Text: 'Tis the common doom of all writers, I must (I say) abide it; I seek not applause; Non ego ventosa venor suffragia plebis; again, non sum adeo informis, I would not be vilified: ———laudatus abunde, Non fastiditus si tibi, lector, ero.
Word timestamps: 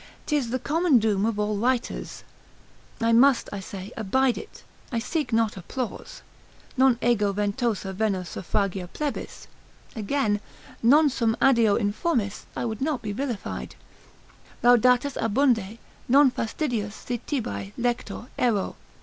'Tis 0.25 0.49
the 0.49 0.57
common 0.57 0.97
doom 0.97 1.27
of 1.27 1.37
all 1.37 1.57
writers, 1.59 2.23
I 2.99 3.11
must 3.13 3.49
(I 3.53 3.59
say) 3.59 3.91
abide 3.95 4.35
it; 4.35 4.63
I 4.91 4.97
seek 4.97 5.31
not 5.31 5.55
applause; 5.57 6.23
Non 6.75 6.97
ego 7.03 7.31
ventosa 7.31 7.93
venor 7.93 8.23
suffragia 8.23 8.87
plebis; 8.87 9.45
again, 9.95 10.39
non 10.81 11.07
sum 11.07 11.37
adeo 11.39 11.77
informis, 11.77 12.45
I 12.55 12.65
would 12.65 12.81
not 12.81 13.03
be 13.03 13.11
vilified: 13.11 13.75
———laudatus 14.63 15.17
abunde, 15.21 15.77
Non 16.09 16.31
fastiditus 16.31 16.93
si 16.95 17.19
tibi, 17.27 17.71
lector, 17.77 18.25
ero. 18.39 18.77